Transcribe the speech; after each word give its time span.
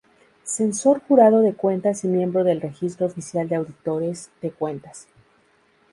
Censor 0.43 1.01
Jurado 1.07 1.41
de 1.41 1.53
Cuentas 1.53 2.03
y 2.03 2.07
miembro 2.07 2.43
del 2.43 2.59
Registro 2.59 3.05
Oficial 3.05 3.47
de 3.47 3.57
Auditores 3.57 4.31
de 4.41 4.49
Cuentas. 4.49 5.07